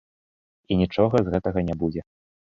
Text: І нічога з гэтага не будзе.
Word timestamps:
І 0.75 0.77
нічога 0.79 1.21
з 1.27 1.33
гэтага 1.33 1.59
не 1.67 1.75
будзе. 1.83 2.01